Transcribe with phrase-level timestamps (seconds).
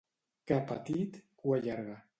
[0.51, 2.05] Ca petit, cua llarga.